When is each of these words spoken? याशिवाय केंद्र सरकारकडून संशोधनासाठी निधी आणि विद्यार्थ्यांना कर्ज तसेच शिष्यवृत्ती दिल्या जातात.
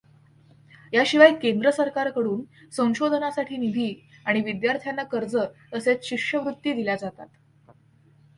याशिवाय 0.93 1.33
केंद्र 1.33 1.71
सरकारकडून 1.71 2.41
संशोधनासाठी 2.71 3.57
निधी 3.57 3.93
आणि 4.25 4.41
विद्यार्थ्यांना 4.41 5.03
कर्ज 5.03 5.37
तसेच 5.73 6.03
शिष्यवृत्ती 6.03 6.73
दिल्या 6.73 6.95
जातात. 6.95 7.27